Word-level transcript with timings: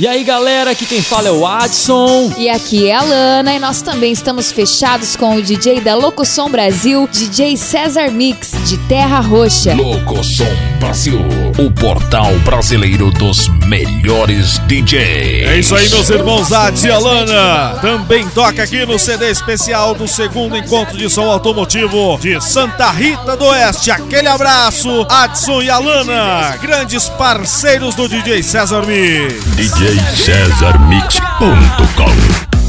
E 0.00 0.08
aí 0.08 0.24
galera, 0.24 0.70
aqui 0.70 0.86
quem 0.86 1.02
fala 1.02 1.28
é 1.28 1.30
o 1.30 1.46
Adson. 1.46 2.32
E 2.38 2.48
aqui 2.48 2.88
é 2.88 2.94
a 2.94 3.02
Lana 3.02 3.52
e 3.52 3.58
nós 3.58 3.82
também 3.82 4.10
estamos 4.10 4.50
fechados 4.50 5.14
com 5.14 5.36
o 5.36 5.42
DJ 5.42 5.82
da 5.82 5.94
Locosom 5.94 6.48
Brasil, 6.48 7.06
DJ 7.06 7.54
César 7.58 8.10
Mix, 8.10 8.52
de 8.66 8.78
Terra 8.88 9.20
Roxa. 9.20 9.74
Locosom 9.74 10.46
Brasil, 10.78 11.18
o 11.60 11.70
portal 11.70 12.32
brasileiro 12.38 13.10
dos 13.10 13.46
melhores 13.66 14.58
DJs. 14.66 15.46
É 15.46 15.58
isso 15.58 15.76
aí, 15.76 15.86
meus 15.90 16.08
irmãos 16.08 16.50
Adson 16.50 16.86
e 16.86 16.90
Alana. 16.90 17.78
Também 17.82 18.26
toca 18.30 18.62
aqui 18.62 18.86
no 18.86 18.98
CD 18.98 19.30
especial 19.30 19.94
do 19.94 20.08
segundo 20.08 20.56
encontro 20.56 20.96
de 20.96 21.10
som 21.10 21.30
automotivo 21.30 22.18
de 22.18 22.40
Santa 22.40 22.90
Rita 22.90 23.36
do 23.36 23.44
Oeste. 23.44 23.90
Aquele 23.90 24.28
abraço, 24.28 25.06
Adson 25.10 25.60
e 25.60 25.68
Alana, 25.68 26.56
grandes 26.62 27.10
parceiros 27.10 27.94
do 27.94 28.08
DJ 28.08 28.42
César 28.42 28.86
Mix. 28.86 29.44
DJ 29.56 29.90
DJCesarMix.com 29.90 32.50
Eu 32.54 32.59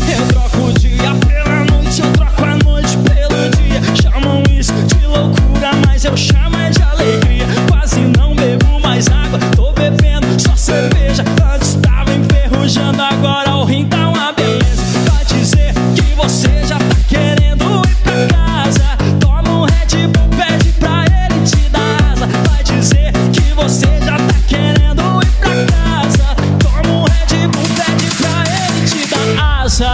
você 23.61 23.85
já 24.03 24.17
tá 24.17 24.33
querendo 24.47 25.21
ir 25.21 25.31
pra 25.39 25.51
casa. 25.67 26.35
Toma 26.59 27.01
um 27.01 27.03
Red 27.03 27.47
Bull, 27.47 27.63
pede 27.75 28.09
pra 28.15 28.43
ele 28.49 28.87
te 28.87 29.07
dar 29.07 29.61
asas. 29.61 29.85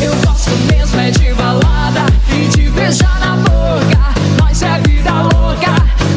Eu 0.00 0.14
gosto 0.24 0.50
mesmo 0.72 0.98
é 0.98 1.10
de 1.10 1.34
balada 1.34 2.06
e 2.32 2.48
de 2.48 2.70
beijar 2.70 3.20
na 3.20 3.36
boca. 3.36 4.14
Nós 4.40 4.62
é 4.62 4.80
vida 4.86 5.12
louca, 5.12 5.74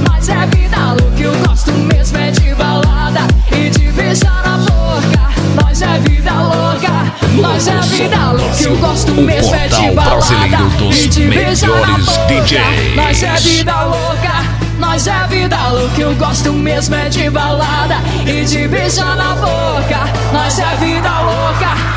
nós 0.10 0.30
é 0.30 0.46
vida 0.48 0.94
louca. 0.94 1.22
Eu 1.22 1.36
gosto 1.46 1.72
mesmo 1.72 2.18
é 2.18 2.32
de 2.32 2.56
balada 2.56 3.28
e 3.52 3.70
de 3.70 3.92
beijar 3.92 4.42
na 4.46 4.58
boca. 4.58 5.30
Nós 5.62 5.82
é 5.82 6.00
vida 6.00 6.32
louca, 6.32 7.14
nós 7.42 7.68
é 7.68 7.82
vida 7.82 8.32
louca. 8.32 8.64
Eu 8.64 8.78
gosto 8.78 9.12
mesmo 9.16 9.54
é 9.54 9.68
de 9.68 9.92
balada 9.92 10.94
e 10.94 11.08
de 11.10 11.28
beijar 11.28 11.82
na 11.82 11.98
boca. 11.98 12.96
Nós 12.96 13.22
é 13.22 13.36
vida 13.36 13.84
louca. 13.84 14.39
Louca, 16.00 16.02
eu 16.02 16.16
gosto 16.16 16.54
mesmo 16.54 16.96
é 16.96 17.10
de 17.10 17.30
balada 17.30 17.96
e 18.26 18.46
de 18.46 18.68
beijar 18.68 19.16
na 19.16 19.36
boca. 19.36 20.00
Nós 20.34 20.58
é 20.58 20.76
vida 20.78 21.20
louca, 21.20 21.89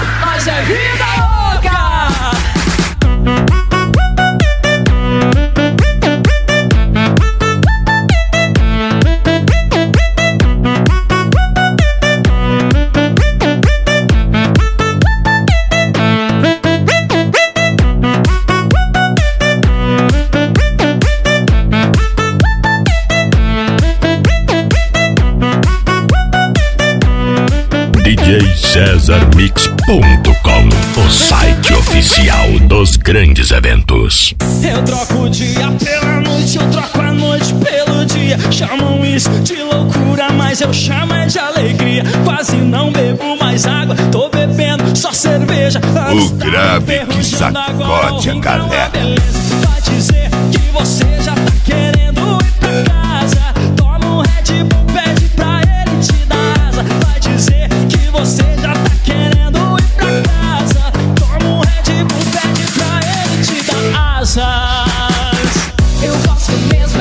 DJCesarMix.com 28.72 30.68
O 30.98 31.10
site 31.10 31.74
oficial 31.74 32.58
dos 32.60 32.96
grandes 32.96 33.50
eventos. 33.50 34.32
Eu 34.62 34.82
troco 34.82 35.24
o 35.24 35.28
dia 35.28 35.70
pela 35.72 36.20
noite, 36.22 36.56
eu 36.56 36.66
troco 36.70 36.98
a 36.98 37.12
noite 37.12 37.52
pelo 37.52 38.06
dia. 38.06 38.38
Chamam 38.50 39.04
isso 39.04 39.28
de 39.40 39.62
loucura, 39.62 40.32
mas 40.32 40.62
eu 40.62 40.72
chamo 40.72 41.12
é 41.12 41.26
de 41.26 41.38
alegria. 41.38 42.02
Quase 42.24 42.56
não 42.56 42.90
bebo 42.90 43.36
mais 43.36 43.66
água, 43.66 43.94
tô 44.10 44.30
bebendo 44.30 44.96
só 44.96 45.12
cerveja. 45.12 45.78
O 46.10 46.30
grave 46.30 47.00
que 47.00 47.44
agora 47.44 48.14
o 48.14 48.22
sacode 48.22 48.30
a 48.30 48.32
tá 48.32 48.34
uma 48.38 48.40
galera. 48.40 48.88
beleza. 48.88 49.66
Vai 49.66 49.82
dizer 49.82 50.30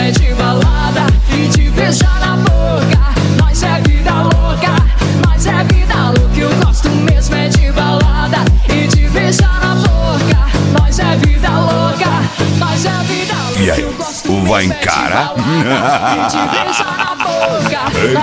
é 0.01 0.11
de 0.11 0.33
balada 0.33 1.05
e 1.29 1.69
beijar 1.69 2.19
na 2.19 2.35
boca. 2.37 2.99
Nós 3.37 3.61
é 3.61 3.81
vida 3.81 4.11
louca, 4.11 4.75
nós 5.25 5.45
é 5.45 5.63
vida 5.63 5.95
louca. 6.07 6.39
Eu 6.39 6.49
gosto 6.65 6.89
mesmo 6.89 7.35
é 7.35 7.47
de 7.47 7.71
balada 7.71 8.43
e 8.67 9.07
beijar 9.09 9.59
na 9.61 9.75
boca. 9.75 10.39
Nós 10.79 10.97
é 10.97 11.15
vida 11.17 11.49
louca, 11.49 12.09
nós 12.57 12.85
é 12.85 13.03
vida 13.03 13.33
louca. 13.33 13.61
E 13.61 13.71
aí, 13.71 13.83
o 13.83 14.45
vai 14.45 14.63
é 14.63 14.65
encarar? 14.65 15.33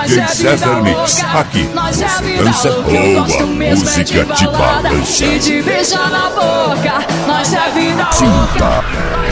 e 0.08 0.18
é 0.18 0.26
César 0.26 0.82
vida 0.82 0.98
Mix, 1.00 1.24
aqui. 1.34 1.70
É 1.70 2.42
Dança 2.42 2.70
boa, 2.70 2.96
é 2.96 3.74
música 3.74 4.24
de 4.24 4.46
balança. 4.46 5.24
E 5.24 5.38
de 5.38 5.62
beijar 5.62 6.10
na 6.10 6.30
boca. 6.30 7.06
Nós 7.26 7.52
é 7.52 7.70
vida 7.70 8.08
louca. 8.20 9.27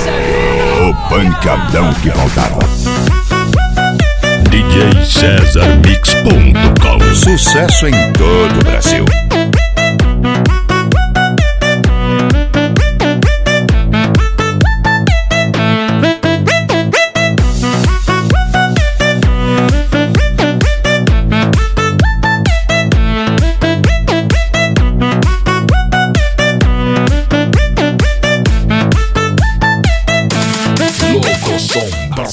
O 0.86 0.94
pancadão 1.08 1.92
que 1.94 2.08
voltaram. 2.10 2.60
DJCesarMix.com 4.48 7.12
Sucesso 7.12 7.88
em 7.88 8.12
todo 8.12 8.60
o 8.60 8.64
Brasil. 8.64 9.04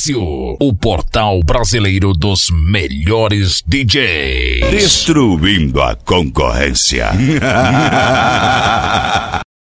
Brasil, 0.04 0.58
o 0.60 0.74
portal 0.74 1.40
brasileiro 1.46 2.12
dos 2.12 2.48
melhores 2.52 3.64
DJs. 3.66 4.70
Destruindo 4.70 5.82
a 5.82 5.96
concorrência. 5.96 7.10